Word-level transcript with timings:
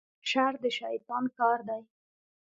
شر 0.29 0.53
د 0.63 0.65
شیطان 0.79 1.23
کار 1.37 1.59
دی 1.67 1.81